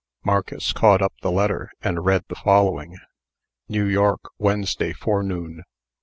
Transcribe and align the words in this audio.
Marcus 0.25 0.73
caught 0.73 0.99
up 1.03 1.13
the 1.21 1.29
letter, 1.29 1.69
and 1.83 2.03
read 2.03 2.23
the 2.27 2.33
following: 2.33 2.97
NEW 3.69 3.85
YORK, 3.85 4.21
Wednesday 4.39 4.93
Forenoon. 4.93 5.61